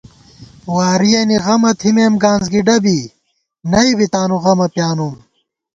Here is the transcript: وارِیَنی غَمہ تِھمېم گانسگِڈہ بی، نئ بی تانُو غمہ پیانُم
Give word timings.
وارِیَنی 0.75 1.37
غَمہ 1.45 1.71
تِھمېم 1.79 2.13
گانسگِڈہ 2.23 2.75
بی، 2.83 2.97
نئ 3.71 3.89
بی 3.97 4.07
تانُو 4.13 4.37
غمہ 4.43 4.67
پیانُم 4.73 5.13